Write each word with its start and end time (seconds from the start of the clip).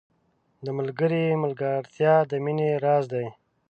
•د 0.65 0.67
ملګري 0.77 1.23
ملګرتیا 1.43 2.13
د 2.29 2.31
مینې 2.43 2.69
راز 2.83 3.03
دی. 3.13 3.27